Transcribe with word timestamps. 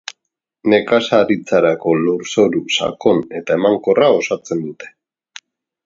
Nekazaritzarako, 0.71 1.93
lurzoru 2.07 2.63
sakon 2.79 3.23
eta 3.41 3.61
emankorra 3.63 4.13
osatzen 4.19 4.69
dute. 4.69 4.95